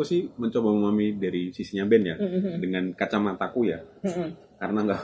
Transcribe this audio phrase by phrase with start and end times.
[0.00, 2.56] aku sih mencoba memahami dari sisinya Ben ya Mm-mm.
[2.56, 3.84] dengan kacamataku ya.
[4.00, 4.56] Mm-mm.
[4.56, 5.02] karena nggak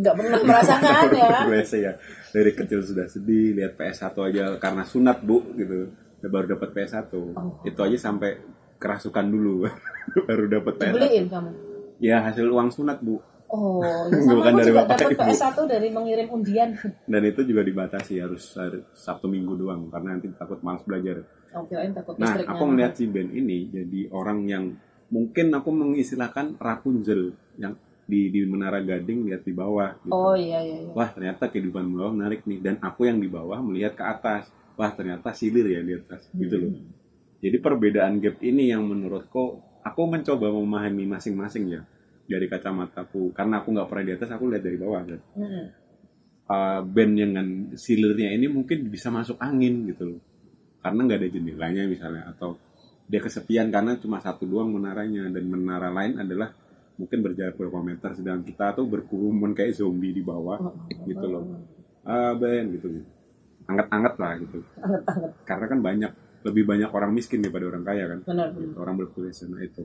[0.00, 1.60] nggak pernah merasakan ya.
[1.60, 1.92] ya.
[2.32, 5.92] Dari kecil sudah sedih lihat PS1 aja karena sunat bu gitu.
[6.24, 7.60] Baru dapat PS1 Oh.
[7.60, 8.40] itu aja sampai
[8.80, 9.68] kerasukan dulu.
[10.28, 11.50] Baru dapat PS1 dibeliin kamu?
[12.00, 13.20] Ya hasil uang sunat bu.
[13.48, 15.22] Oh ya sama Bukan aku dari juga bapak dapat ibu.
[15.28, 16.70] PS1 dari mengirim undian.
[17.04, 19.92] Dan itu juga dibatasi harus hari Sabtu Minggu doang.
[19.92, 21.20] Karena nanti takut malas belajar
[21.96, 24.64] takut nah aku melihat si Ben ini jadi orang yang
[25.08, 27.74] mungkin aku mengistilahkan Rapunzel yang
[28.08, 30.12] di di menara gading lihat di bawah gitu.
[30.12, 30.92] oh iya iya, iya.
[30.96, 34.48] wah ternyata kehidupan bawah menarik nih dan aku yang di bawah melihat ke atas
[34.80, 36.88] wah ternyata silir ya di atas gitu loh Hmm.
[37.44, 41.82] jadi perbedaan gap ini yang menurutku aku mencoba memahami masing-masing ya
[42.28, 45.64] dari kacamataku karena aku nggak pernah di atas aku lihat dari bawah kan Mm-mm.
[46.48, 50.20] uh, band dengan silirnya ini mungkin bisa masuk angin gitu loh
[50.78, 52.56] karena nggak ada jendelanya misalnya atau
[53.08, 56.52] dia kesepian karena cuma satu doang menaranya dan menara lain adalah
[56.98, 60.74] mungkin berjarak beberapa meter sedang kita tuh berkerumun kayak zombie di bawah Oh,
[61.06, 61.44] gitu loh.
[62.04, 63.02] ah Ben gitu
[63.68, 64.58] anget-anget lah gitu.
[64.80, 65.30] Anget-anget.
[65.44, 66.12] karena kan banyak
[66.48, 68.18] lebih banyak orang miskin daripada orang kaya kan.
[68.24, 68.80] Benar gitu, benar.
[68.80, 68.96] orang
[69.52, 69.82] nah itu.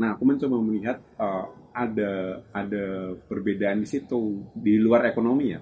[0.00, 5.60] Nah aku mencoba melihat uh, ada ada perbedaan di situ di luar ekonomi ya.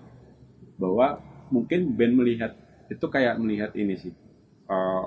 [0.81, 1.21] Bahwa
[1.53, 2.57] mungkin Ben melihat
[2.89, 4.13] itu kayak melihat ini sih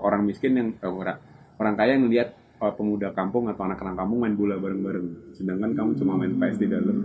[0.02, 1.18] orang miskin yang eh, orang
[1.62, 5.38] orang kaya yang melihat uh, pemuda kampung atau anak-anak kampung main bola bareng-bareng.
[5.38, 6.98] Sedangkan kamu cuma main PS di dalam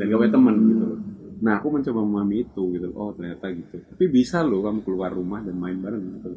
[0.00, 1.00] dan gak punya teman gitu loh.
[1.38, 3.76] Nah aku mencoba memahami itu gitu oh ternyata gitu.
[3.84, 6.32] Tapi bisa loh kamu keluar rumah dan main bareng gitu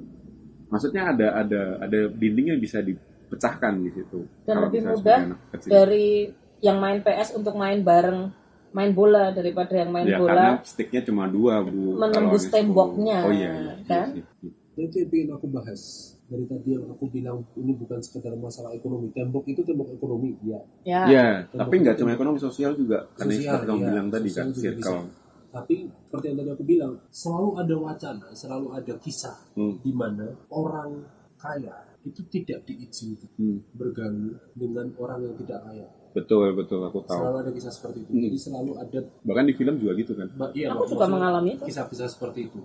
[0.72, 4.24] maksudnya ada ada ada dinding yang bisa dipecahkan di situ.
[4.48, 5.36] Dan lebih mudah
[5.68, 6.32] dari
[6.64, 8.32] yang main PS untuk main bareng
[8.72, 13.36] main bola daripada yang main ya karena bola sticknya cuma dua bu Menembus temboknya, oh
[13.36, 14.16] iya, iya, kan?
[14.16, 14.52] iya sih.
[14.72, 15.82] Dan itu yang ingin aku bahas
[16.26, 19.12] dari tadi yang aku bilang ini bukan sekedar masalah ekonomi.
[19.12, 20.60] Tembok itu tembok ekonomi ya.
[20.82, 22.40] Ya, Ya, tapi nggak cuma ekonomi.
[22.40, 23.04] sosial juga.
[23.14, 23.90] Karena Sosial, seperti kamu iya.
[23.90, 25.02] bilang tadi Sosial kan circle.
[25.52, 29.76] Tapi seperti yang tadi aku bilang selalu ada wacana selalu ada kisah Hmm.
[29.78, 31.04] di mana orang
[31.36, 33.60] kaya itu tidak diizinkan Hmm.
[33.72, 35.88] bergaul dengan orang yang tidak kaya.
[36.12, 37.20] Betul betul aku tahu.
[37.20, 38.10] Selalu ada kisah seperti itu.
[38.10, 38.24] Hmm.
[38.24, 40.28] jadi selalu ada bahkan di film juga gitu kan?
[40.34, 41.64] Ba- iya, aku juga maksudnya mengalami itu.
[41.68, 42.60] kisah-kisah seperti itu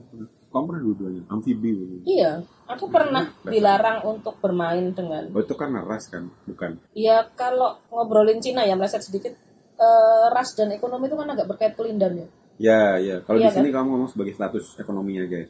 [0.57, 1.23] kamu pernah dua-duanya?
[1.29, 1.95] Amfibi gitu.
[2.09, 6.81] iya aku pernah dilarang untuk bermain dengan oh itu karena ras kan bukan?
[6.97, 9.37] Ya kalau ngobrolin Cina ya meleset sedikit
[9.77, 12.83] eh, ras dan ekonomi itu kan agak berkait kelindan ya ya.
[12.97, 15.49] Ya kalau Iya di sini kamu ngomong sebagai status ekonominya aja ya.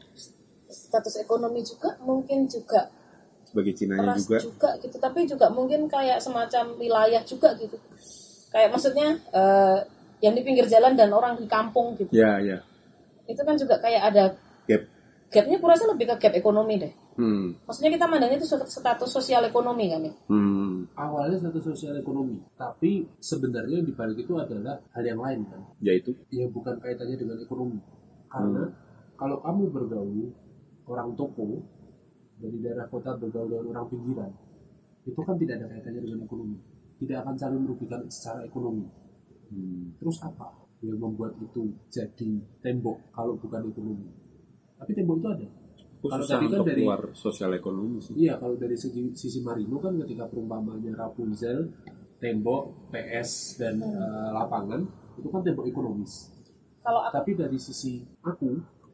[0.67, 2.91] status ekonomi juga mungkin juga
[3.47, 4.37] sebagai Cinanya ras juga?
[4.43, 4.69] juga.
[4.83, 7.79] gitu tapi juga mungkin kayak semacam wilayah juga gitu.
[8.51, 9.77] Kayak maksudnya eh,
[10.19, 12.11] yang di pinggir jalan dan orang di kampung gitu.
[12.11, 12.59] Ya ya.
[13.23, 14.23] Itu kan juga kayak ada
[14.67, 14.83] gap
[15.27, 16.93] gapnya kurasa lebih ke gap ekonomi deh.
[17.17, 17.57] Hmm.
[17.65, 20.13] Maksudnya kita mandangnya itu status sosial ekonomi kan ya?
[20.29, 20.87] Hmm.
[20.93, 25.61] Awalnya satu sosial ekonomi tapi sebenarnya yang dibalik itu adalah hal yang lain kan?
[25.83, 26.13] Yaitu?
[26.31, 27.79] Ya bukan kaitannya dengan ekonomi.
[28.27, 28.69] Karena
[29.17, 30.27] kalau kamu bergaul
[30.87, 31.63] orang toko
[32.37, 34.31] dari daerah kota bergaul dengan orang pinggiran
[35.07, 36.57] itu kan tidak ada kaitannya dengan ekonomi.
[36.97, 39.07] Tidak akan saling merugikan secara ekonomi.
[39.47, 39.95] Hmm.
[39.95, 40.51] terus apa
[40.83, 44.11] yang membuat itu jadi tembok kalau bukan ekonomi
[44.77, 45.47] tapi tembok itu ada.
[45.97, 48.13] Kalau tadi kan dari- keluar sosial ekonomi sih.
[48.15, 51.59] Iya kalau dari segi sisi Marino kan ketika perumpamaannya Rapunzel
[52.21, 54.81] tembok PS dan eh, lapangan
[55.17, 56.31] itu kan tembok ekonomis.
[56.85, 58.51] Kalau aku tapi dari sisi aku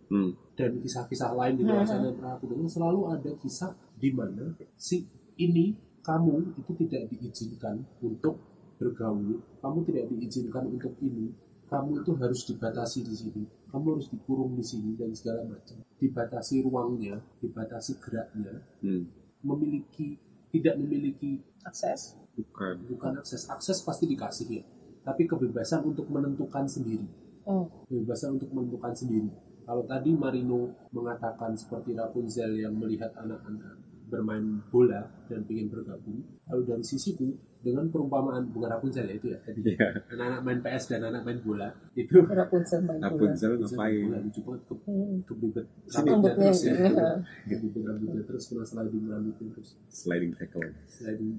[0.09, 0.57] hmm.
[0.57, 4.55] dan kisah-kisah lain di luar sana yang pernah aku dengar selalu ada kisah di mana
[4.79, 5.05] si
[5.37, 8.35] ini kamu itu tidak diizinkan untuk
[8.75, 11.31] bergaul, kamu tidak diizinkan untuk ini,
[11.73, 16.61] kamu itu harus dibatasi di sini, kamu harus dikurung di sini dan segala macam, dibatasi
[16.61, 19.09] ruangnya, dibatasi geraknya, Hmm.
[19.41, 20.21] memiliki
[20.53, 22.13] tidak memiliki akses?
[22.37, 22.85] Bukan.
[22.93, 23.49] Bukan akses.
[23.49, 24.63] Akses pasti dikasih ya,
[25.01, 27.09] tapi kebebasan untuk menentukan sendiri.
[27.43, 27.67] Hmm.
[27.91, 29.27] kebebasan untuk menentukan sendiri.
[29.67, 33.82] Kalau tadi Marino mengatakan seperti Rapunzel yang melihat anak-anak
[34.13, 37.33] bermain bola dan ingin bergabung, lalu dari sisiku
[37.63, 39.63] dengan perumpamaan bukan Rapunzel ya itu ya tadi.
[39.73, 39.87] Iya.
[40.13, 42.21] anak-anak main PS dan anak main bola itu.
[42.21, 43.09] Rapunzel main bola.
[43.09, 44.21] Rapunzel bola ngapain?
[44.29, 45.17] lucu banget ke, Hmm.
[45.25, 46.73] kebibet rambutnya terus ya.
[46.75, 47.09] iya.
[47.49, 49.69] kebibet rambutnya terus kena sliding rambutnya terus.
[49.89, 50.69] Sliding tackle.
[50.91, 51.31] Sliding.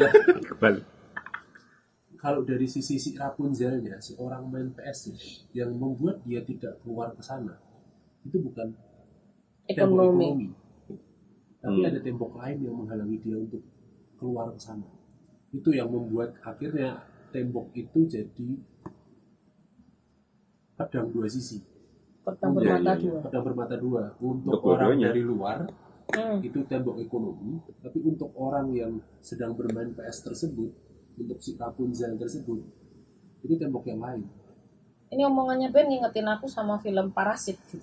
[0.00, 0.10] Nah,
[0.48, 0.82] kembali
[2.20, 5.24] kalau dari sisi si Rapunzelnya si orang main PS nya,
[5.64, 7.56] yang membuat dia tidak keluar ke sana
[8.28, 8.76] itu bukan
[9.64, 10.28] ekonomi.
[10.28, 10.46] ekonomi
[11.60, 11.88] tapi Hmm.
[11.92, 13.60] ada tembok lain yang menghalangi dia untuk
[14.16, 14.88] keluar ke sana.
[15.52, 18.48] Itu yang membuat akhirnya tembok itu jadi
[20.74, 21.60] pedang dua sisi.
[22.24, 23.18] Pedang bermata dua.
[23.24, 24.02] pedang bermata dua.
[24.18, 25.58] Untuk Untuk orang dari luar
[26.10, 26.42] Hmm.
[26.42, 27.60] itu tembok ekonomi.
[27.78, 30.70] Tapi untuk orang yang sedang bermain PS tersebut
[31.14, 32.60] untuk si Rapunzel tersebut
[33.40, 34.24] itu tembok yang lain.
[35.10, 37.82] Ini omongannya Ben ngingetin aku sama film Parasit gitu.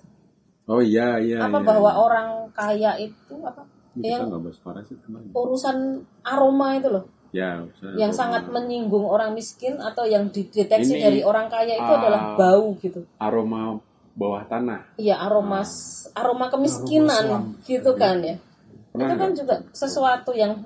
[0.68, 1.40] Oh iya iya.
[1.40, 1.98] apa iya, bahwa iya.
[1.98, 5.28] orang kaya itu apa Ini kita yang nggak bahas parasit kemarin.
[5.32, 5.76] urusan
[6.22, 7.60] aroma itu loh Ya,
[7.96, 11.98] yang aroma- sangat menyinggung orang miskin atau yang dideteksi Ini, dari orang kaya itu ah,
[12.00, 13.04] adalah bau gitu.
[13.16, 13.76] aroma
[14.12, 14.96] bawah tanah.
[14.96, 15.60] Iya aroma
[16.12, 18.36] aroma kemiskinan Aroma gitu kan ya.
[18.90, 20.56] Pernah itu kan juga sesuatu yang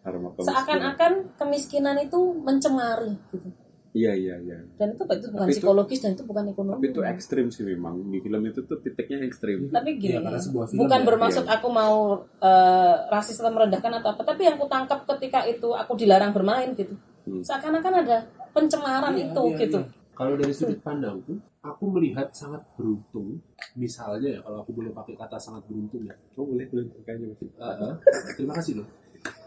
[0.00, 0.52] aroma kemiskinan.
[0.52, 3.48] seakan-akan kemiskinan itu mencemari gitu.
[3.94, 4.58] Iya iya iya.
[4.74, 6.82] Dan itu itu bukan Tapi itu- psikologis dan itu bukan ekonomi.
[6.82, 9.70] Tapi itu ekstrim sih memang di film itu tuh titiknya ekstrim.
[9.70, 11.54] Tapi gini, Iya, karena sebuah film bukan ya, bermaksud iya.
[11.54, 11.94] aku mau
[12.42, 16.98] eh, rasis atau merendahkan atau apa, tapi yang kutangkap ketika itu aku dilarang bermain gitu.
[17.22, 17.46] Hmm.
[17.46, 19.78] Seakan-akan ada pencemaran Iya, itu iya, gitu.
[19.78, 20.02] iya.
[20.14, 23.38] Kalau dari sudut pandangku, aku melihat sangat beruntung.
[23.74, 26.14] Misalnya ya, kalau aku boleh pakai kata sangat beruntung ya.
[26.34, 26.86] Oh boleh boleh.
[26.98, 27.94] Eh, eh,
[28.34, 28.86] terima kasih loh.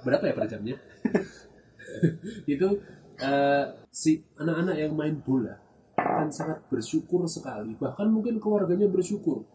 [0.07, 0.75] Berapa ya per jamnya?
[2.53, 2.67] itu
[3.17, 5.57] eh, si anak-anak yang main bola
[5.97, 7.73] akan sangat bersyukur sekali.
[7.77, 9.45] Bahkan mungkin keluarganya bersyukur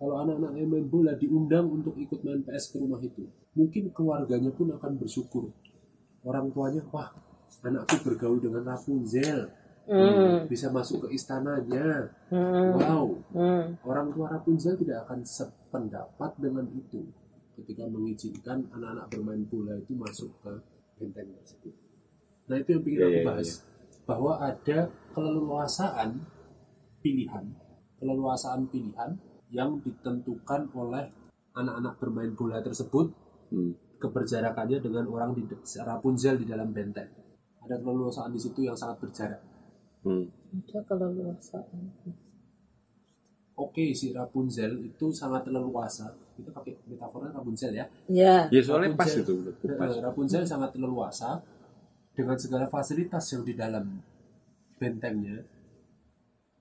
[0.00, 3.28] kalau anak-anak yang main bola diundang untuk ikut main PS ke rumah itu.
[3.54, 5.52] Mungkin keluarganya pun akan bersyukur.
[6.26, 7.12] Orang tuanya, wah
[7.62, 9.50] anakku bergaul dengan Rapunzel,
[9.82, 10.46] Hmm.
[10.46, 12.06] bisa masuk ke istananya.
[12.30, 12.78] Hmm.
[12.78, 13.74] Wow, Hmm.
[13.82, 17.02] orang tua Rapunzel tidak akan sependapat dengan itu
[17.58, 20.52] ketika mengizinkan anak-anak bermain bola itu masuk ke
[21.02, 21.74] benteng tersebut.
[22.52, 23.48] Nah itu yang ingin Iya, aku iya, bahas
[24.04, 24.78] bahwa ada
[25.10, 26.08] keleluasaan
[27.00, 27.44] pilihan,
[27.96, 29.10] keleluasaan pilihan
[29.48, 31.08] yang ditentukan oleh
[31.52, 33.08] anak-anak bermain bola tersebut
[33.48, 33.72] Hmm.
[33.96, 35.44] keberjarakannya dengan orang di
[35.78, 37.08] Rapunzel di dalam benteng.
[37.60, 39.40] Ada keleluasaan di situ yang sangat berjarak.
[40.04, 40.28] Hmm.
[40.60, 41.80] Ada keleluasaan.
[43.52, 46.08] Oke, si Rapunzel itu sangat leluasa.
[46.32, 47.84] Kita pakai metafornya Rapunzel ya.
[48.08, 48.48] Ya.
[48.48, 49.20] Ya soalnya pas Rapunzel.
[49.22, 49.92] itu menurutku, pas.
[49.92, 51.30] Eh, Rapunzel sangat leluasa
[52.12, 54.00] dengan segala fasilitas yang di dalam
[54.76, 55.40] bentengnya.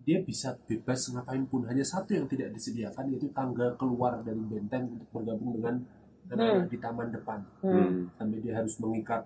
[0.02, 1.70] Dia bisa bebas ngapain pun.
[1.70, 5.78] Hanya satu yang tidak disediakan yaitu tangga keluar dari benteng untuk bergabung dengan
[6.32, 7.40] anak-anak di taman depan.
[7.62, 8.10] Hmm.
[8.18, 9.22] Sampai dia harus mengikat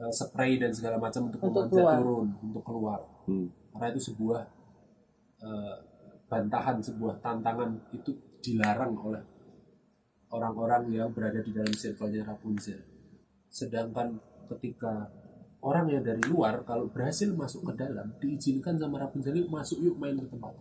[0.00, 1.96] eh, spray dan segala macam untuk, Untuk memanjat keluar.
[2.00, 3.00] turun untuk keluar.
[3.28, 3.46] Hmm.
[3.76, 4.40] Karena itu sebuah
[5.44, 5.76] eh,
[6.28, 8.10] bantahan, sebuah tantangan itu
[8.40, 9.22] dilarang oleh
[10.32, 12.80] orang-orang yang berada di dalam circle-nya Rapunzel.
[13.48, 15.08] Sedangkan ketika
[15.58, 20.14] orang yang dari luar kalau berhasil masuk ke dalam diizinkan sama Rapunzel masuk yuk main
[20.14, 20.54] ke tempat.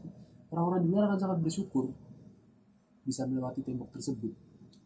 [0.49, 1.91] Orang-orang di luar akan sangat bersyukur
[3.05, 4.33] bisa melewati tembok tersebut.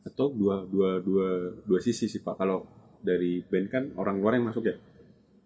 [0.03, 2.35] Atau dua dua dua dua sisi sih pak.
[2.35, 2.65] Kalau
[3.01, 4.75] dari band kan orang luar yang masuk ya.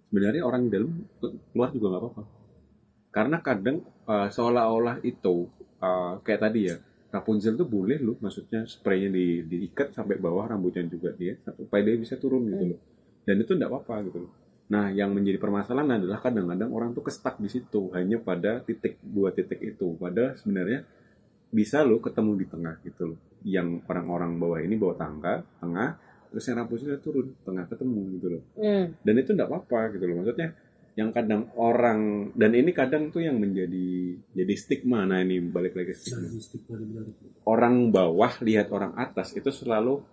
[0.09, 1.03] Sebenarnya orang dalam
[1.51, 2.23] keluar juga nggak apa-apa.
[3.11, 6.77] Karena kadang eh, seolah-olah itu eh, kayak tadi ya
[7.15, 11.95] Rapunzel tuh boleh loh, maksudnya spraynya di, diikat sampai bawah rambutnya juga dia supaya dia
[11.95, 12.79] bisa turun gitu loh.
[13.23, 14.44] Dan itu enggak apa-apa gitu loh.
[14.65, 19.29] Nah, yang menjadi permasalahan adalah kadang-kadang orang tuh kestak di situ hanya pada titik dua
[19.29, 19.93] titik itu.
[19.93, 20.81] Padahal sebenarnya
[21.53, 23.19] bisa loh ketemu di tengah gitu loh.
[23.45, 25.89] Yang orang-orang bawah ini bawa tangga, tengah,
[26.35, 28.91] terus yang Rapunzel turun, tengah ketemu gitu loh Hmm.
[29.07, 30.51] dan itu enggak apa-apa gitu loh maksudnya
[30.99, 35.95] yang kadang orang dan ini kadang tuh yang menjadi jadi stigma nah ini balik lagi
[35.95, 36.75] stigma
[37.47, 40.03] orang bawah lihat orang atas itu selalu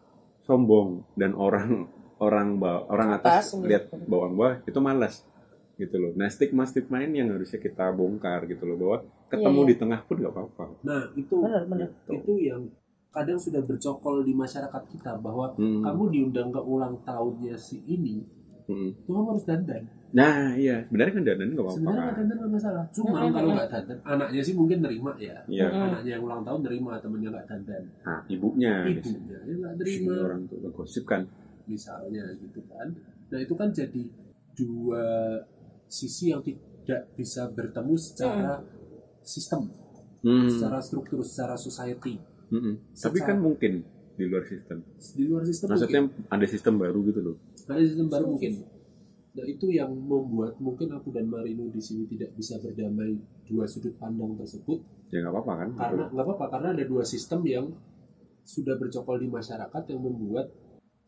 [0.47, 1.91] sombong dan orang
[2.23, 4.07] orang bawah orang atas Atas, lihat gitu.
[4.07, 5.27] bawah bawah itu malas
[5.75, 9.59] gitu loh nah stigma stigma ini yang harusnya kita bongkar gitu loh bahwa ketemu Iya,
[9.59, 9.69] iya.
[9.69, 11.89] di tengah pun nggak apa-apa Nah, itu Benar, benar.
[11.91, 12.11] Gitu.
[12.15, 12.63] itu yang
[13.09, 15.83] kadang sudah bercokol di masyarakat kita bahwa Hmm.
[15.83, 18.25] kamu diundang ke ulang tahunnya si ini,
[18.65, 18.89] Mm-mm.
[18.95, 19.83] itu kamu harus dandan.
[20.13, 22.85] nah iya sebenarnya kan dandan nggak apa-apa Sebenarnya nggak dandan nggak masalah.
[22.91, 23.33] Cuma Hmm.
[23.33, 25.37] kalau nggak dandan, anaknya sih mungkin nerima ya.
[25.45, 25.67] Iya.
[25.69, 25.85] Hmm.
[25.89, 27.83] Anaknya yang ulang tahun nerima, temennya nggak dandan.
[28.01, 31.23] nah ibunya Ibunya dia nggak terima, orang tuh gosip kan
[31.65, 32.93] misalnya gitu kan.
[33.29, 34.03] Nah itu kan jadi
[34.53, 35.05] dua
[35.87, 38.61] sisi yang tidak bisa bertemu secara
[39.21, 39.69] sistem,
[40.21, 40.49] Hmm.
[40.49, 42.19] secara struktur, secara society.
[42.49, 43.73] Tapi Secara- kan mungkin
[44.13, 44.85] di luar sistem.
[44.93, 46.23] Di luar sistem Maksudnya mungkin.
[46.29, 47.37] ada sistem baru gitu loh.
[47.65, 48.53] Ada sistem baru mungkin.
[49.33, 53.97] Nah itu yang membuat mungkin aku dan Marino di sini tidak bisa berdamai dua sudut
[53.97, 55.69] pandang tersebut Ya nggak apa-apa kan?
[55.73, 57.67] karena nggak apa-apa karena ada dua sistem yang
[58.45, 60.53] sudah bercokol di masyarakat yang membuat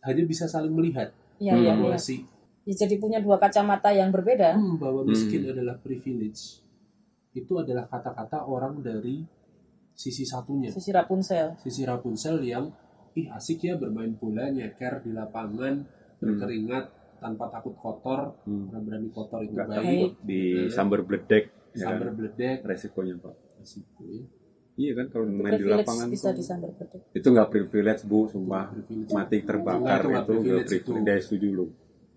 [0.04, 1.64] hanya bisa saling melihat Ya, Hmm.
[1.64, 1.99] ya, bahwa ya.
[1.99, 2.23] si
[2.64, 4.56] Ya, jadi punya dua kacamata yang berbeda.
[4.56, 5.52] hmm, bahwa miskin Hmm.
[5.52, 6.64] adalah privilege
[7.30, 9.20] itu adalah kata-kata orang dari
[9.92, 11.58] sisi satunya Sisi Rapunzel.
[11.58, 12.73] sisi Rapunzel yang
[13.12, 15.82] ih asik ya bermain bola nyeker di lapangan
[16.18, 16.84] berkeringat
[17.20, 18.70] tanpa takut kotor Hmm.
[18.75, 21.44] berani kotor itu baik di sambar bledek.
[21.75, 22.14] Ya sambar kan?
[22.16, 23.34] beledek Resikonya pak.
[23.54, 24.25] resiko ya
[24.74, 26.70] Iya kan kalau main di privilege lapangan bisa tuh, disambar
[27.14, 29.12] itu nggak privilege bu, sumpah Privilege.
[29.14, 30.82] mati terbakar itu nggak itu nggak privilege, privilege.
[30.82, 31.06] itu.
[31.06, 31.66] Dia setuju lu.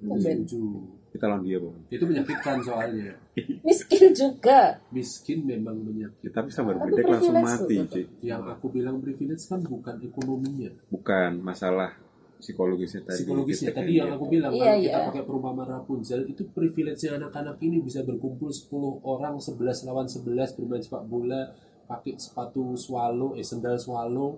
[0.01, 0.61] Itu setuju.
[1.07, 1.69] Kita lawan dia bu.
[1.93, 3.13] Itu menyakitkan soalnya.
[3.67, 6.25] miskin juga Miskin memang menyakitkan.
[6.25, 8.01] Kita bisa berbeda Tapi langsung privilege mati, Ci.
[8.25, 10.71] Yang aku bilang privilege kan bukan ekonominya.
[10.89, 11.93] Bukan masalah
[12.41, 13.21] psikologisnya tadi.
[13.21, 15.07] Psikologisnya Kita tadi yang aku bilang Iya, kalau kita iya.
[15.09, 20.81] pakai perumpamaan Rapunzel itu privilege-nya anak-anak ini bisa berkumpul 10 orang 11 lawan 11 bermain
[20.81, 21.53] sepak bola
[21.87, 24.37] pakai sepatu swallow eh sendal swallow.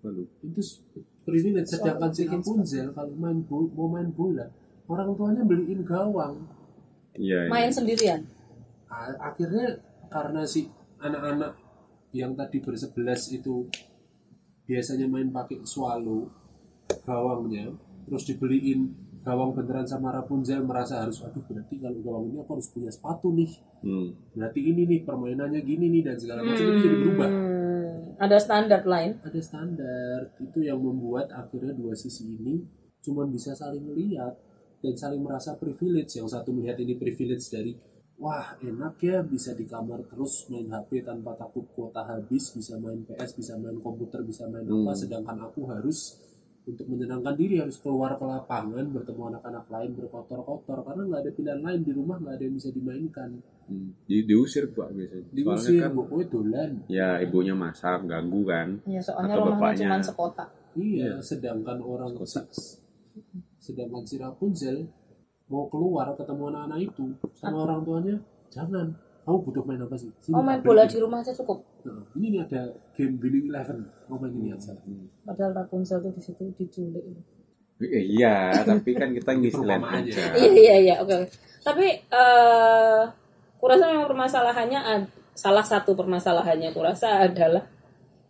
[0.00, 0.84] Lalu, itu s-
[1.22, 4.44] privilege sedangkan si Rapunzel kalau main bo- mau main bola.
[4.84, 6.44] Orang tuanya beliin gawang.
[7.14, 7.50] Iya, iya.
[7.50, 8.20] main sendirian?
[9.18, 11.56] Akhirnya karena si anak-anak
[12.12, 13.66] yang tadi bersebelas itu
[14.62, 16.28] biasanya main pakai swallow
[17.02, 17.72] gawangnya
[18.04, 18.92] terus dibeliin
[19.24, 23.32] gawang beneran sama Rapunzel merasa harus aduh berarti kalau gawang ini aku harus punya sepatu
[23.32, 23.50] nih.
[23.80, 24.12] Hmm.
[24.36, 27.30] berarti ini nih permainannya gini nih dan segala macam itu jadi berubah.
[27.32, 29.16] Hmm, ada standar lain?
[29.24, 30.18] Ada standar.
[30.36, 32.60] Itu yang membuat akhirnya dua sisi ini
[33.00, 34.36] cuma bisa saling melihat
[34.84, 36.20] dan saling merasa privilege.
[36.20, 37.72] Yang satu melihat ini privilege dari
[38.20, 43.02] wah enak ya bisa di kamar terus main HP tanpa takut kuota habis bisa main
[43.02, 44.92] PS bisa main komputer bisa main apa.
[44.92, 45.00] Hmm.
[45.00, 46.20] sedangkan aku harus
[46.64, 51.60] untuk menyenangkan diri harus keluar ke lapangan bertemu anak-anak lain berkotor-kotor karena nggak ada pilihan
[51.60, 53.30] lain di rumah nggak ada yang bisa dimainkan
[53.64, 53.96] Hmm.
[54.04, 55.24] Di, diusir pak biasanya.
[55.30, 58.76] diusir Soalnya kan pokoknya dolan ya ibunya masak ganggu kan.
[58.84, 59.88] ya soalnya Atau rumahnya bapaknya.
[59.88, 61.12] cuma sekotak Iya, Iya.
[61.18, 62.44] sedangkan orang Kotak.
[63.56, 64.84] sedangkan si Rapunzel
[65.46, 68.16] mau keluar ketemu anak-anak itu sama orang tuanya,
[68.48, 68.92] jangan.
[69.24, 70.12] Kamu butuh main apa sih?
[70.18, 72.60] Sini, oh main bola beliin." di rumah aja cukup Nah, ini nih ada
[72.92, 73.78] game Winning Eleven.
[74.02, 74.72] Kamu main ini aja.
[74.78, 75.08] Hmm.
[75.22, 77.04] padahal Rapunzel tuh di situ diculik
[77.76, 80.12] Eh, Iya, tapi kan kita Perumpamaannya.
[80.12, 80.38] aja.
[80.38, 81.26] iya iya iya oke oke.
[81.60, 83.02] tapi eh
[83.56, 87.64] kurasa memang permasalahannya ad- salah satu permasalahannya kurasa adalah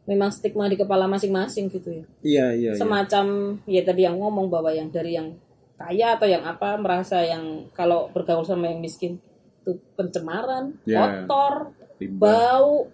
[0.05, 2.71] memang stigma di kepala masing-masing gitu ya Iya, iya.
[2.71, 2.73] iya.
[2.75, 3.27] semacam
[3.65, 5.35] ya tadi yang ngomong bahwa yang dari yang
[5.75, 9.19] kaya atau yang apa merasa yang kalau bergaul sama yang miskin
[9.65, 11.25] itu pencemaran, Ya.
[11.25, 12.93] kotor, Limbah, bau,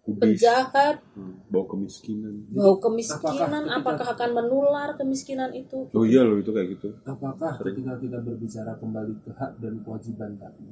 [0.00, 2.46] kubis, penjahat, hmm, bau kemiskinan.
[2.48, 5.90] bau kemiskinan, Apakah apakah akan menular kemiskinan itu?
[5.90, 6.94] Oh iya loh itu kayak gitu.
[7.02, 10.70] Apakah ketika kita berbicara kembali ke hak dan kewajiban tadi,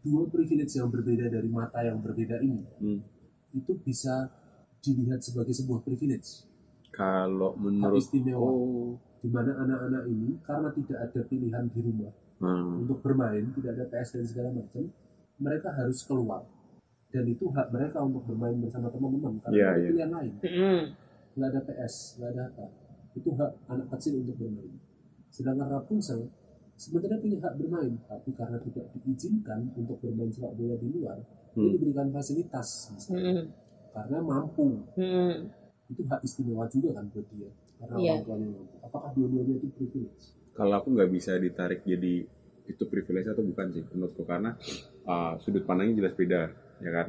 [0.00, 3.02] dua privilege yang berbeda dari mata yang berbeda ini Hmm.
[3.50, 4.30] itu bisa
[4.78, 6.46] dilihat sebagai sebuah privilege.
[6.88, 8.38] Kalau Hak menurut istimewa.
[8.40, 12.82] oh, di mana anak-anak ini karena tidak ada pilihan di rumah hmm.
[12.86, 14.84] untuk bermain, tidak ada PS dan segala macam,
[15.38, 16.42] mereka harus keluar.
[17.08, 19.88] Dan itu hak mereka untuk bermain bersama teman-teman karena tidak ada iya.
[19.88, 20.32] pilihan lain.
[21.38, 22.66] Nggak ada PS, nggak ada apa.
[23.16, 24.74] Itu hak anak kecil untuk bermain.
[25.32, 26.28] Sedangkan Rapunzel
[26.78, 31.18] sebenarnya punya hak bermain, tapi karena tidak diizinkan untuk bermain sepak bola di luar,
[31.58, 31.74] Hmm.
[31.74, 33.42] diberikan fasilitas misalnya.
[33.42, 33.46] Mm.
[33.88, 34.78] karena mampu.
[34.94, 35.50] Mm.
[35.90, 37.50] Itu hak istimewa juga kan buat dia.
[37.82, 38.12] Karena Iya.
[38.14, 38.76] orang tuanya mampu.
[38.84, 40.37] Apakah dua-duanya itu privilege?
[40.58, 42.26] Kalau aku nggak bisa ditarik jadi
[42.66, 44.58] itu privilege atau bukan sih menurutku karena
[45.06, 46.42] uh, sudut pandangnya jelas beda
[46.82, 47.08] ya kan.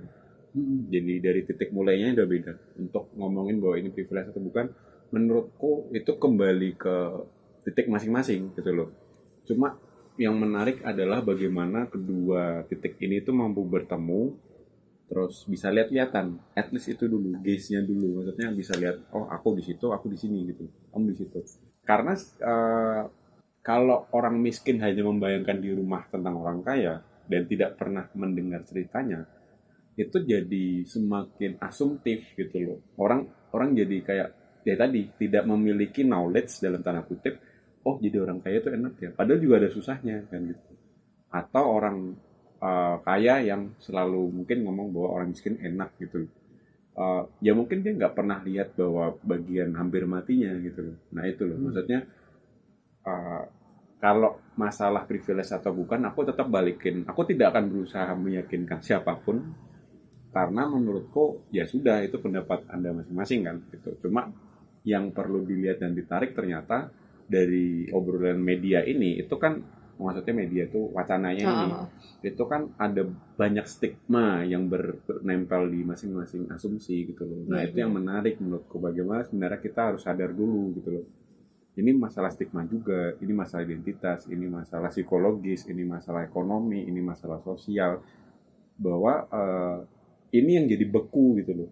[0.89, 2.53] Jadi dari titik mulainya udah beda.
[2.77, 4.65] Untuk ngomongin bahwa ini privilege atau bukan,
[5.09, 6.95] menurutku itu kembali ke
[7.65, 8.89] titik masing-masing gitu loh.
[9.45, 9.77] Cuma
[10.19, 14.35] yang menarik adalah bagaimana kedua titik ini tuh mampu bertemu
[15.09, 19.65] terus bisa lihat-lihatan at least itu dulu gaze-nya dulu maksudnya bisa lihat oh aku di
[19.65, 21.39] situ aku di sini gitu kamu di situ
[21.81, 23.03] karena eh,
[23.59, 29.27] kalau orang miskin hanya membayangkan di rumah tentang orang kaya dan tidak pernah mendengar ceritanya
[29.99, 32.79] itu jadi semakin asumtif gitu loh.
[32.95, 34.29] Orang orang jadi kayak
[34.63, 37.39] ya tadi tidak memiliki knowledge dalam tanda kutip
[37.83, 39.09] oh jadi orang kaya itu enak ya.
[39.11, 40.71] Padahal juga ada susahnya kan gitu.
[41.27, 42.15] Atau orang
[42.63, 46.31] uh, kaya yang selalu mungkin ngomong bahwa orang miskin enak gitu.
[46.95, 50.95] Uh, ya mungkin dia nggak pernah lihat bahwa bagian hampir matinya gitu.
[50.95, 51.59] Loh nah itu loh.
[51.59, 51.63] Hmm.
[51.67, 51.99] maksudnya
[53.09, 53.43] uh,
[54.03, 54.31] kalau
[54.63, 59.37] masalah privilege atau bukan aku tetap balikin aku tidak akan berusaha meyakinkan siapa pun
[60.35, 61.23] karena menurutku
[61.57, 64.29] ya sudah itu pendapat anda masing-masing kan gitu cuma
[64.85, 66.77] yang perlu dilihat dan ditarik ternyata
[67.35, 69.53] dari obrolan media ini itu kan
[69.99, 71.89] maksudnya media itu wacananya ini Ah,
[72.29, 73.03] itu kan ada
[73.41, 77.41] banyak stigma yang ber- bernempel di masing-masing asumsi gitu loh.
[77.51, 77.83] Nah Iya, itu iya.
[77.83, 81.05] yang menarik menurutku bagaimana sebenarnya kita harus sadar dulu gitu loh.
[81.79, 87.39] Ini masalah stigma juga, ini masalah identitas, ini masalah psikologis, ini masalah ekonomi, ini masalah
[87.39, 88.03] sosial
[88.75, 89.79] bahwa eh,
[90.35, 91.69] ini yang jadi beku gitu loh.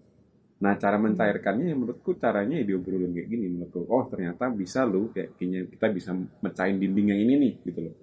[0.64, 3.86] Nah cara mencairkannya yang menurutku caranya ya diobrolin kayak gini menurutku.
[3.92, 7.94] Oh ternyata bisa loh kayak kayaknya kita bisa mecahin dinding yang ini nih gitu loh.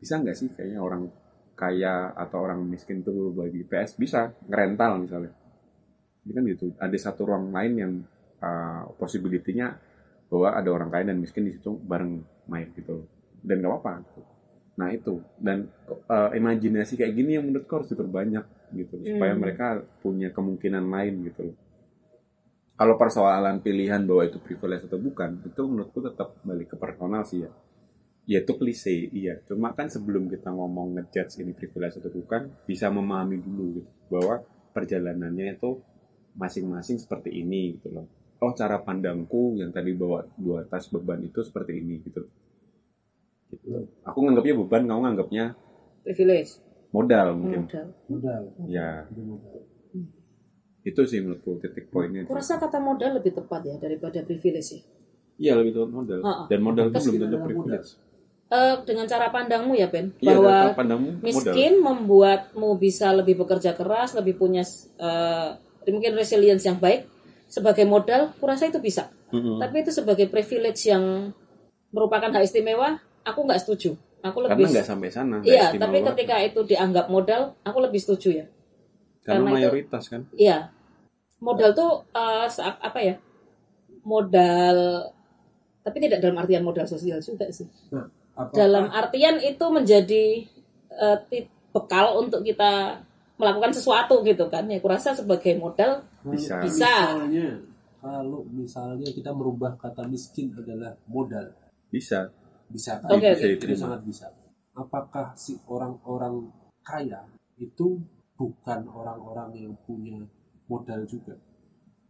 [0.00, 1.10] Bisa nggak sih kayaknya orang
[1.52, 5.32] kaya atau orang miskin tuh bagi PS bisa ngerental misalnya
[6.24, 6.66] Ini kan gitu.
[6.80, 7.92] Ada satu ruang lain yang
[8.40, 9.76] uh, possibility-nya
[10.30, 13.04] bahwa ada orang kaya dan miskin di situ bareng main gitu.
[13.42, 13.92] Dan nggak apa-apa.
[14.06, 14.20] gitu.
[14.78, 15.68] Nah itu dan
[16.08, 19.42] uh, imajinasi kayak gini yang menurutku harus diperbanyak gitu supaya Hmm.
[19.42, 19.66] mereka
[20.00, 21.52] punya kemungkinan lain gitu.
[22.80, 27.44] Kalau persoalan pilihan bahwa itu privilege atau bukan, itu menurutku tetap balik ke personal sih
[27.44, 27.52] ya.
[28.24, 29.36] Ya itu klise, iya.
[29.44, 34.40] Cuma kan sebelum kita ngomong ngejudge ini privilege atau bukan, bisa memahami dulu gitu bahwa
[34.72, 35.76] perjalanannya itu
[36.32, 38.08] masing-masing seperti ini gitu loh.
[38.40, 42.24] Oh cara pandangku yang tadi bawa dua tas beban itu seperti ini gitu.
[43.52, 43.68] Gitu.
[44.02, 45.44] Aku nganggapnya beban, kamu nganggapnya
[46.00, 46.56] privilege
[46.90, 47.68] modal mungkin.
[47.68, 49.58] modal modal Ya, itu modal
[50.80, 52.24] itu sih menurutku titik poinnya.
[52.24, 54.82] aku rasa kata modal lebih tepat ya daripada privilege ya
[55.40, 56.20] Iya lebih tepat modal.
[56.24, 56.44] Ha-ha.
[56.48, 57.88] Dan modal itu belum itu tentu privilege.
[58.50, 61.24] Eh, dengan cara pandangmu ya Ben Iya, bahwa pandangmu modal.
[61.24, 64.64] miskin membuatmu bisa lebih bekerja keras lebih punya
[64.96, 65.48] eh,
[65.84, 67.04] mungkin resilience yang baik
[67.50, 69.58] sebagai modal kurasa itu bisa Mm-mm.
[69.58, 71.34] tapi itu sebagai privilege yang
[71.90, 75.42] merupakan hak istimewa aku nggak setuju aku Karena lebih nggak sampai sana.
[75.42, 76.14] iya tapi banget.
[76.14, 78.46] ketika itu dianggap modal aku lebih setuju ya
[79.20, 80.22] karena, karena itu- mayoritas kan.
[80.32, 80.58] Iya.
[81.38, 82.04] Modal tuh
[82.46, 83.16] sa- apa ya?
[84.02, 84.76] Modal
[85.80, 87.64] tapi tidak dalam artian modal sosial juga sih.
[87.88, 90.44] nah apa Dalam artian itu menjadi
[91.26, 93.00] ti- bekal untuk kita
[93.40, 94.68] melakukan sesuatu gitu kan.
[94.68, 96.60] Ya kurasa sebagai modal Bisa.
[96.60, 97.16] Bisa.
[97.16, 97.48] misalnya
[97.98, 101.48] kalau misalnya kita merubah kata miskin adalah modal
[101.88, 102.28] Bisa.
[102.68, 103.56] bisa Oke, bisa oke.
[103.58, 104.26] itu sangat bisa
[104.72, 106.46] apakah si orang-orang
[106.80, 107.98] kaya itu
[108.32, 110.16] bukan orang-orang yang punya
[110.64, 111.34] modal juga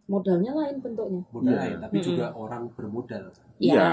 [0.04, 1.22] modalnya lain bentuknya.
[1.32, 1.60] modal Iya.
[1.64, 2.06] lain tapi Mm-mm.
[2.12, 3.24] juga orang bermodal
[3.56, 3.74] Iya.
[3.74, 3.88] Iya.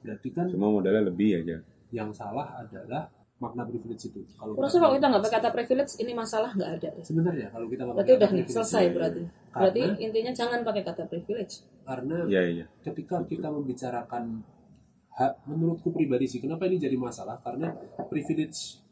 [0.00, 1.56] berarti kan Cuma modalnya lebih aja.
[1.92, 6.12] yang salah adalah makna privilege itu kalau Kurasa kalau kita nggak pakai kata privilege ini
[6.12, 6.90] masalah nggak ada.
[7.02, 9.22] sebenarnya kalau kita nggak Berarti pakai udah kata nih privilege, selesai berarti.
[9.24, 11.54] karena Berarti intinya jangan pakai kata privilege.
[11.84, 12.64] karena Iya iya.
[12.80, 14.24] ketika kita membicarakan
[15.10, 17.70] hak menurutku pribadi sih kenapa ini jadi masalah karena
[18.04, 18.82] privilege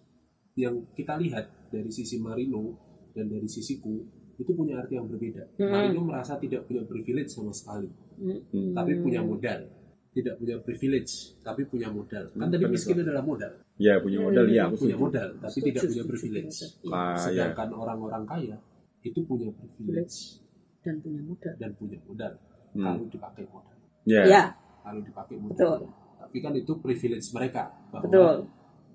[0.54, 2.76] yang kita lihat dari sisi Marino
[3.10, 3.96] dan dari sisiku
[4.34, 5.70] itu punya arti yang berbeda Hmm.
[5.70, 8.70] Marino merasa tidak punya privilege sama sekali Hmm.
[8.70, 9.66] tapi punya modal
[10.12, 14.44] tidak punya privilege tapi punya modal kan Hmm, tadi miskin adalah modal Ya punya modal
[14.44, 14.54] Hmm.
[14.54, 16.86] ya aku punya modal tapi Setuju, tidak punya privilege setuju.
[16.88, 17.18] Ah, ya.
[17.18, 18.56] sedangkan orang-orang kaya
[19.02, 20.38] itu punya privilege
[20.80, 21.52] Dan punya modal.
[21.56, 22.32] dan punya modal
[22.70, 22.84] Hmm.
[22.84, 24.22] kalau dipakai modal Ya.
[24.24, 24.42] Ya,
[24.80, 25.78] kalau dipakai modal betul.
[26.16, 28.34] tapi kan itu privilege mereka bahwa Betul.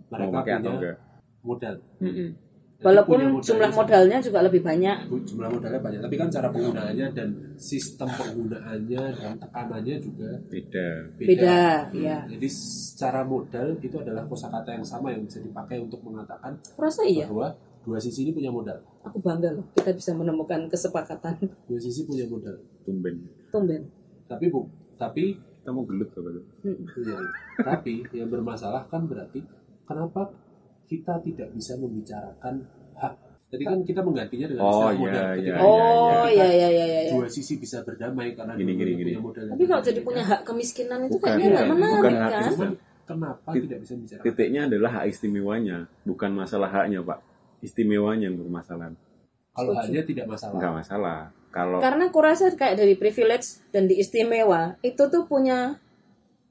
[0.08, 0.96] mereka punya
[1.42, 2.30] modal Mm-mm.
[2.32, 2.47] Jadi
[2.78, 5.10] Walaupun jumlah modalnya juga lebih banyak.
[5.10, 11.10] jumlah modalnya banyak tapi kan cara penggunaannya dan sistem penggunaannya dan tekanannya juga Beda.
[11.18, 11.58] beda, Beda,
[11.90, 12.18] ya.
[12.30, 17.26] jadi secara modal itu adalah kosakata yang sama yang bisa dipakai untuk mengatakan Kurasa iya.
[17.26, 21.34] bahwa dua sisi ini punya modal Aku bangga loh kita bisa menemukan kesepakatan
[21.66, 23.26] dua sisi punya modal Tumben.
[23.50, 23.90] tumben.
[24.30, 26.32] tapi bu tapi Kita mau gelut apa?
[26.64, 26.80] Mm.
[27.04, 27.20] ya,
[27.60, 29.44] tapi yang bermasalah kan berarti
[29.84, 30.32] kenapa
[30.88, 32.64] kita tidak bisa membicarakan
[32.96, 33.14] hak
[33.48, 35.16] Tadi kan kita menggantinya dengan Oh, istilah iya, modal.
[35.16, 37.00] iya, Ketika Oh ketika iya iya iya iya.
[37.08, 37.12] iya.
[37.16, 39.12] Dua sisi bisa berdamai karena Gini, gini, gini.
[39.16, 39.44] punya modal.
[39.48, 42.44] Tapi kalau jadi punya hak kemiskinan itu Bukan, kayaknya iya, nggak menarik bukan hak kan?
[42.52, 42.72] Cuman
[43.08, 44.22] kenapa Tit- tidak bisa bicara?
[44.22, 47.20] Titiknya adalah hak istimewanya, bukan masalah haknya pak.
[47.58, 48.88] Istimewanya yang bermasalah.
[49.56, 49.80] Kalau Setuju.
[49.80, 50.56] haknya tidak masalah.
[50.60, 51.20] Enggak masalah.
[51.48, 55.80] Kalau Karena kurasa kayak dari privilege dan diistimewa itu tuh punya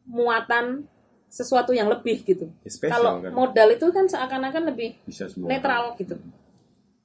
[0.08, 0.88] muatan
[1.28, 2.46] sesuatu yang lebih gitu.
[2.62, 5.48] spesial Kalau kan modal itu kan seakan-akan lebih bisa semua.
[5.48, 6.16] netral gitu.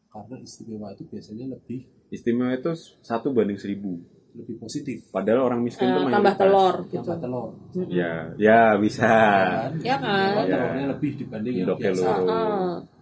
[0.07, 3.95] Karena istimewa itu biasanya lebih Istimewa itu satu banding seribu.
[4.31, 5.07] lebih positif.
[5.09, 6.39] Padahal orang miskin Eh, itu tambah mayoritas.
[6.39, 6.97] telur gitu.
[7.01, 7.49] Tambah telur.
[7.89, 9.11] Ya, ya bisa.
[9.81, 10.31] Ya kan?
[10.33, 12.07] Kalau telurnya lebih dibanding yang biasa.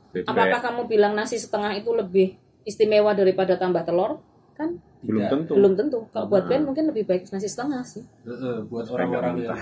[0.09, 4.17] Jadi Apakah kamu bilang nasi setengah itu lebih istimewa daripada tambah telur?
[4.53, 5.53] Kan belum tentu.
[5.53, 5.99] belum tentu.
[6.09, 6.49] Kalau buat Nah.
[6.51, 8.01] Ben mungkin lebih baik nasi setengah sih.
[8.25, 9.53] Heeh, buat Supaya orang-orang yang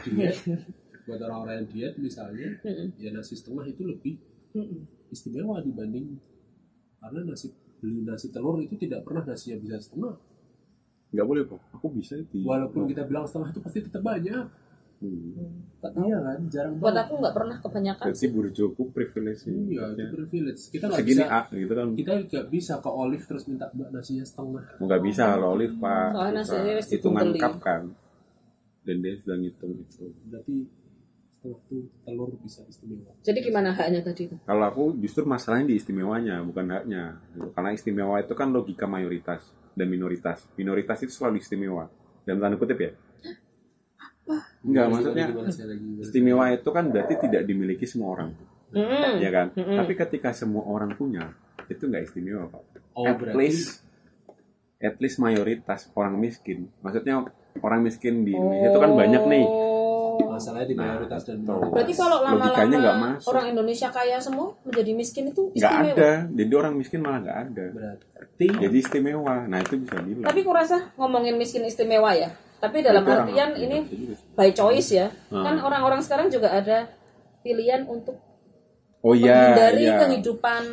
[1.07, 2.99] buat orang-orang yang diet misalnya, Mm-mm.
[2.99, 4.19] ya nasi setengah itu lebih
[4.51, 4.83] Mm-mm.
[5.07, 6.19] istimewa dibanding
[6.99, 10.19] karena nasi beli nasi telur itu tidak pernah nasinya bisa setengah.
[11.07, 11.61] Nggak boleh kok.
[11.71, 12.43] Aku bisa di.
[12.43, 14.43] Walaupun kita bilang setengah itu pasti tetap banyak.
[14.97, 15.61] Hmm.
[15.77, 16.09] Tahu.
[16.09, 17.05] Iya kan, jarang Buat banget.
[17.05, 18.05] aku nggak pernah kebanyakan.
[18.09, 19.53] Berarti burjoku privilege sih.
[19.53, 20.07] Iya, itu Ya.
[20.09, 20.61] privilege.
[20.67, 21.87] Kita nggak Segini bisa, A gitu kan.
[21.93, 24.65] kita nggak bisa ke Olive terus minta mbak nasinya setengah.
[24.81, 26.09] Nggak bisa kalau olive pak.
[26.11, 27.83] Soalnya nasinya hitungan cup kan.
[28.81, 30.05] Dan dia sudah ngitung itu.
[30.25, 30.55] Berarti
[31.53, 33.15] itu telur bisa istimewa.
[33.23, 34.35] Jadi gimana haknya tadi itu?
[34.43, 37.21] Kalau aku justru masalahnya di istimewanya, bukan haknya.
[37.31, 37.47] Gitu.
[37.55, 40.43] Karena istimewa itu kan logika mayoritas dan minoritas.
[40.59, 41.87] Minoritas itu selalu istimewa.
[42.27, 42.91] Dalam tanda kutip ya.
[44.27, 45.49] Enggak, Gimana, maksudnya gimana?
[46.03, 48.29] istimewa itu kan berarti tidak dimiliki semua orang.
[48.75, 49.15] Hmm.
[49.23, 49.47] Ya kan?
[49.55, 49.79] Mm-mm.
[49.79, 51.31] Tapi ketika semua orang punya,
[51.71, 52.63] itu nggak istimewa, Pak.
[52.91, 53.87] Oh, At berarti least
[54.83, 56.67] at least mayoritas orang miskin.
[56.83, 57.25] Maksudnya
[57.63, 59.45] orang miskin di Indonesia itu kan banyak nih.
[60.37, 61.45] Masalahnya di Nah, mayoritas dan betul.
[61.49, 61.73] minoritas.
[61.73, 65.95] Berarti kalau lama-lama orang Indonesia kaya semua menjadi miskin itu Nggak istimewa.
[65.95, 66.11] ada.
[66.29, 67.65] Jadi orang miskin malah nggak ada.
[67.67, 69.35] berarti Jadi istimewa.
[69.43, 70.23] Nah itu bisa bilang.
[70.23, 72.29] Tapi kurasa ngomongin miskin istimewa ya.
[72.57, 74.17] Tapi dalam Itu orang- artian iya, ini sih.
[74.33, 75.07] by choice ya.
[75.27, 75.41] Hmm.
[75.41, 76.89] Kan orang-orang sekarang juga ada
[77.39, 78.17] pilihan untuk
[78.99, 79.97] Oh iya, menghindari iya.
[79.99, 80.63] kehidupan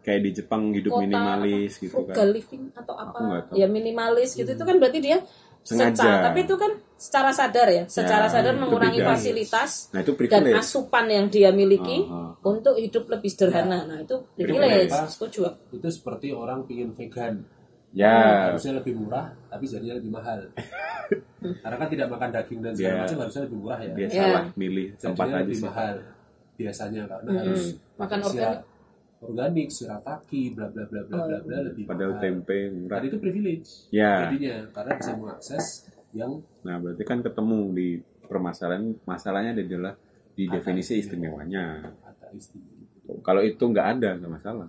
[0.00, 2.28] Kayak di Jepang hidup kota minimalis gitu kan.
[2.30, 3.54] living atau apa Aku nggak tahu.
[3.54, 5.20] ya minimalis gitu itu kan berarti dia
[5.62, 5.92] Sengaja.
[5.94, 9.08] secara tapi itu kan secara sadar ya secara Ya, sadar mengurangi beda.
[9.10, 12.32] fasilitas Nah itu dan asupan yang dia miliki Ah, ah.
[12.42, 14.92] untuk hidup lebih sederhana nah itu Privilege.
[15.06, 17.44] setuju itu seperti orang pingin vegan
[17.90, 20.38] Ya, harusnya lebih murah tapi jadinya lebih mahal
[21.62, 24.22] karena kan tidak makan daging dan segala Dia- macam harusnya lebih murah ya dia Ya.
[24.22, 25.64] salah milih tempat jadinya aja lebih sih.
[25.64, 25.94] mahal
[26.54, 27.40] biasanya karena Hmm.
[27.42, 27.62] harus
[27.96, 28.60] Makan organik.
[29.20, 32.22] Organik shirataki bla bla bla bla bla bla lebih Padahal mahal.
[32.22, 32.96] tempe murah.
[32.96, 34.26] Dan itu privilege Ya.
[34.26, 35.64] jadinya karena bisa mengakses
[36.10, 37.88] yang Nah berarti kan ketemu di
[38.22, 39.94] permasalahan masalahnya adalah
[40.32, 41.44] di definisi istimewa.
[41.44, 41.64] istimewanya.
[42.00, 43.20] ada istimewa.
[43.20, 44.68] Kalau itu nggak ada nggak masalah.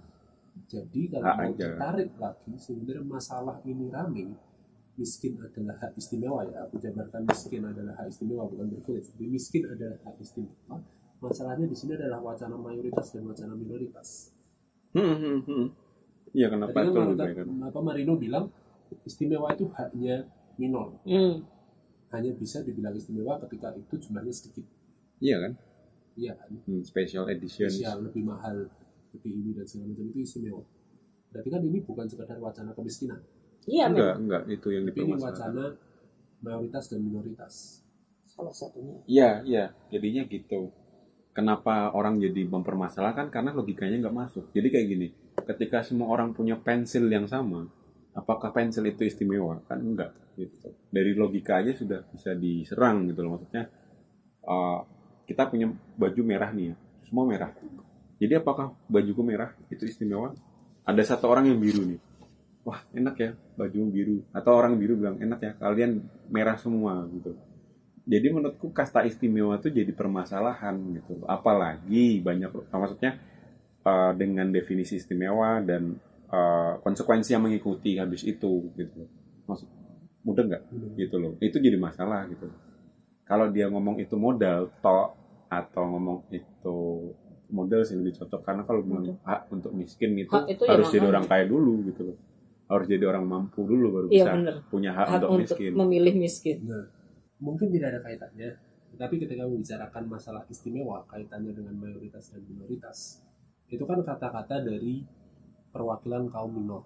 [0.67, 1.67] Jadi kalau mau aja.
[1.69, 4.23] ditarik lagi sebenarnya masalah ini rame
[4.93, 9.63] miskin adalah hak istimewa ya aku jabarkan miskin adalah hak istimewa bukan privilege Jadi miskin
[9.65, 10.77] adalah hak istimewa
[11.17, 14.30] masalahnya di sini adalah wacana mayoritas dan wacana minoritas
[14.91, 15.65] Hmm, hmm, hmm.
[16.31, 17.47] Iya kenapa Tadi itu kan lebih Marita- baik kan?
[17.61, 18.45] apa Marino bilang
[19.03, 20.15] istimewa itu haknya
[20.55, 21.43] minor Hmm.
[22.09, 24.63] hanya bisa dibilang istimewa ketika itu jumlahnya sedikit
[25.17, 25.51] Iya kan?
[26.13, 27.67] iya kan Hmm, special edition.
[27.67, 28.67] spesial lebih mahal
[29.11, 30.63] lebih ini dan segala macam itu istimewa
[31.31, 33.19] berarti kan ini bukan sekedar wacana kemiskinan
[33.65, 35.51] iya Enggak, memang enggak itu yang tapi ini dipermasalahkan.
[35.51, 35.65] wacana
[36.41, 37.53] mayoritas dan minoritas
[38.25, 39.63] salah satunya Iya, iya.
[39.87, 40.71] Jadinya gitu.
[41.31, 43.31] Kenapa orang jadi mempermasalahkan?
[43.31, 44.45] Karena logikanya nggak masuk.
[44.51, 45.07] Jadi kayak gini,
[45.47, 47.71] ketika semua orang punya pensil yang sama,
[48.11, 49.63] apakah pensil itu istimewa?
[49.63, 50.11] Kan enggak.
[50.35, 50.75] Gitu.
[50.91, 53.39] Dari logika aja sudah bisa diserang gitu loh.
[53.39, 53.63] Maksudnya,
[54.43, 54.83] uh,
[55.23, 56.75] kita punya baju merah nih ya,
[57.07, 57.55] semua merah.
[58.19, 60.35] Jadi apakah bajuku merah itu istimewa?
[60.83, 61.99] Ada satu orang yang biru nih.
[62.67, 64.17] Wah enak ya baju biru.
[64.35, 67.33] Atau orang biru bilang enak ya kalian merah semua gitu
[68.03, 71.21] jadi menurutku kasta istimewa itu jadi permasalahan gitu.
[71.25, 73.21] Apalagi banyak maksudnya
[73.85, 75.95] uh, dengan definisi istimewa dan
[76.27, 79.05] uh, konsekuensi yang mengikuti habis itu gitu.
[79.45, 79.67] Maksud
[80.21, 80.63] mudah nggak?
[80.97, 81.33] Gitu loh.
[81.37, 82.49] Itu jadi masalah gitu.
[83.23, 85.15] Kalau dia ngomong itu modal tok
[85.47, 86.77] atau ngomong itu
[87.51, 88.41] modal sih lebih cocok.
[88.43, 91.11] Karena kalau bilang hak untuk miskin itu, Hak itu ya harus jadi makanya.
[91.15, 92.17] orang kaya dulu gitu loh.
[92.71, 94.55] Harus jadi orang mampu dulu baru Iya, bisa bener.
[94.71, 95.71] punya hak, hak untuk, untuk miskin.
[95.75, 96.57] memilih miskin.
[96.63, 96.85] Nah,
[97.41, 98.49] mungkin tidak ada kaitannya,
[98.95, 103.25] tetapi ketika membicarakan masalah istimewa kaitannya dengan mayoritas dan minoritas,
[103.67, 105.01] itu kan kata-kata dari
[105.73, 106.85] perwakilan kaum minor.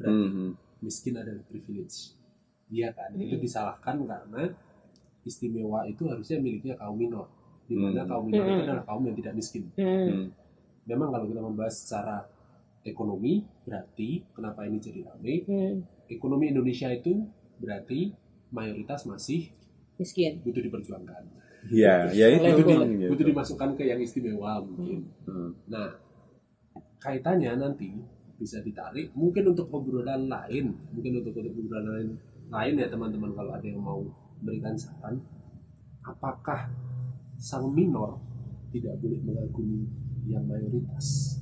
[0.00, 0.48] Berarti Mhm.
[0.82, 2.18] miskin adalah privilege.
[2.68, 3.14] Iya kan?
[3.14, 3.44] Itu Mhm.
[3.44, 4.42] disalahkan karena
[5.22, 7.28] istimewa itu harusnya miliknya kaum minor.
[7.68, 8.10] Di mana Hmm.
[8.10, 8.66] kaum minor itu Hmm.
[8.66, 9.64] adalah kaum yang tidak miskin.
[9.76, 10.08] Hmm.
[10.08, 10.26] Hmm.
[10.88, 12.16] Memang kalau kita membahas secara
[12.80, 15.44] ekonomi, berarti kenapa ini jadi ramai?
[15.44, 15.84] Hmm.
[16.08, 17.28] Ekonomi Indonesia itu
[17.60, 18.16] berarti
[18.48, 19.52] mayoritas masih
[19.98, 21.22] miskin butuh diperjuangkan.
[21.68, 22.64] Iya, ya itu dia.
[22.64, 22.88] boleh.
[22.96, 23.10] gitu.
[23.12, 25.10] Butuh dimasukkan ke yang istimewa mungkin.
[25.26, 25.50] Hmm.
[25.66, 25.90] Nah,
[27.02, 27.90] kaitannya nanti
[28.38, 32.08] bisa ditarik mungkin untuk obrolan lain, mungkin untuk, untuk obrolan lain,
[32.48, 34.00] lain ya teman-teman kalau ada yang mau
[34.38, 35.18] berikan saran,
[36.06, 36.70] apakah
[37.34, 38.22] sang minor
[38.70, 39.90] tidak boleh mengagumi
[40.30, 41.36] yang mayoritas?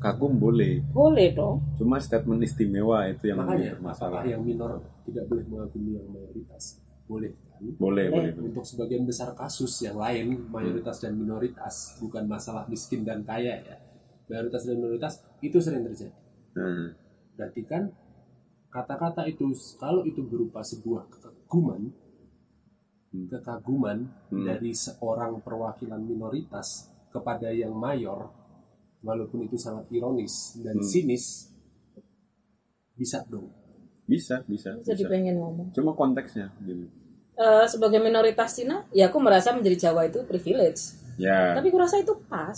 [0.00, 4.18] Kagum boleh, boleh dong cuma statement istimewa itu yang Makanya, masalah.
[4.24, 6.82] apakah yang minor tidak boleh mengagumi yang mayoritas?
[7.06, 7.30] Boleh
[7.62, 7.78] kan?
[7.78, 8.30] Boleh, boleh.
[8.34, 13.76] Untuk sebagian besar kasus yang lain, mayoritas dan minoritas, bukan masalah miskin dan kaya ya.
[14.26, 16.10] Mayoritas dan minoritas itu sering terjadi.
[16.58, 16.98] Hmm.
[17.38, 17.82] Berarti kan
[18.68, 19.46] kata-kata itu
[19.78, 21.92] kalau itu berupa sebuah kekaguman,
[23.12, 23.28] Hmm.
[23.28, 24.44] kekaguman Hmm.
[24.48, 28.32] dari seorang perwakilan minoritas kepada yang mayor,
[29.04, 30.88] walaupun itu sangat ironis dan Hmm.
[30.88, 31.52] sinis,
[32.96, 33.52] bisa dong.
[34.02, 35.12] Bisa, bisa, jadi bisa.
[35.14, 36.84] pengen ngomong Cuma konteksnya gitu.
[37.42, 42.14] Eh, sebagai minoritas Cina ya aku merasa menjadi Jawa itu privilege Ya, tapi kurasa itu
[42.24, 42.54] pas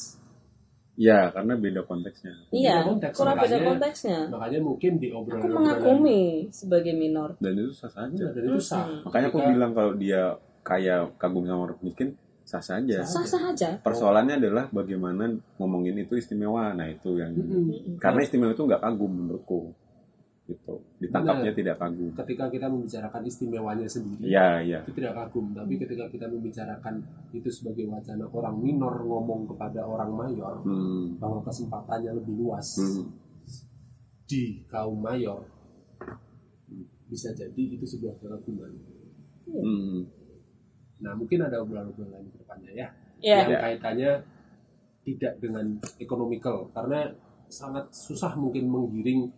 [0.94, 2.36] ya karena beda konteksnya.
[2.50, 7.72] iya konteks, kurang beda konteksnya Makanya mungkin di aku obrolan mengagumi sebagai minor Dan itu
[7.72, 8.30] sah saja.
[8.30, 8.84] dan itu sah.
[8.84, 9.02] Hmm.
[9.02, 10.22] Makanya aku Ketika- bilang kalau dia
[10.62, 12.08] kaya kagum sama orang miskin
[12.42, 13.02] sah saja.
[13.02, 16.70] sah sah aja Persoalannya adalah bagaimana ngomongin itu istimewa.
[16.70, 17.96] Nah itu yang Mm-mm.
[17.96, 19.72] karena istimewa itu nggak kagum menurutku.
[20.44, 20.74] Gitu.
[21.00, 21.57] Ditangkapnya Benar.
[21.57, 22.12] tidak kagum.
[22.14, 24.78] ketika kita membicarakan istimewanya sendiri Iya, iya.
[24.85, 27.00] itu tidak kagum tapi ketika kita membicarakan
[27.33, 31.16] itu sebagai wacana orang minor ngomong kepada orang mayor Hmm.
[31.16, 33.09] bahwa kesempatannya lebih luas Hmm.
[34.24, 35.48] di kaum mayor
[37.07, 38.72] bisa jadi itu sebuah keraguan.
[39.46, 40.04] Hmm.
[40.98, 43.44] Nah mungkin ada obrolan-obrolan lain ke depannya ya Ya.
[43.44, 44.12] yang kaitannya
[45.00, 47.12] tidak dengan ekonomikal karena
[47.46, 49.33] sangat susah mungkin menggiring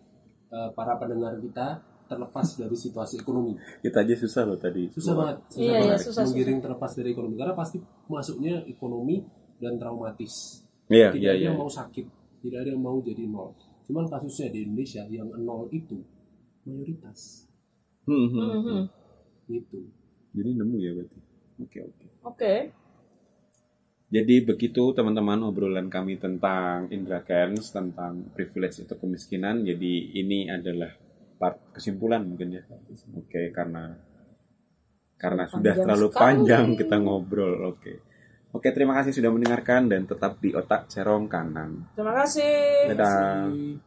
[0.51, 3.59] eh, para pendengar kita terlepas dari situasi ekonomi.
[3.83, 4.87] Kita aja susah loh tadi.
[4.95, 9.27] Susah banget, susah Iya, iya, banget susah, menggiring terlepas dari ekonomi karena pasti masuknya ekonomi
[9.59, 10.63] dan traumatis.
[10.87, 11.49] Iya, tidak iya, ada iya.
[11.51, 12.07] yang mau sakit,
[12.47, 13.51] tidak ada yang mau jadi nol.
[13.87, 15.99] Cuman kasusnya di Indonesia yang nol itu
[16.67, 17.47] mayoritas
[18.07, 18.63] Hmm, hmm, Mhm.
[18.63, 18.85] hmm.
[19.51, 19.79] gitu.
[20.31, 21.19] Jadi nemu ya berarti.
[21.59, 22.07] Oke, oke.
[22.23, 22.55] Oke.
[24.07, 29.67] Jadi begitu teman-teman obrolan kami tentang Indra Cairns, tentang privilege atau kemiskinan.
[29.67, 30.95] Jadi ini adalah
[31.37, 32.63] part kesimpulan mungkin ya.
[33.19, 33.99] Oke, karena
[35.17, 36.23] karena sudah Panjang terlalu sekali.
[36.23, 37.55] panjang kita ngobrol.
[37.73, 37.93] Oke.
[38.55, 41.93] Oke, terima kasih sudah mendengarkan dan tetap di otak cerong kanan.
[41.93, 42.95] Terima kasih.
[42.95, 43.11] Dadah.
[43.11, 43.86] Terima kasih.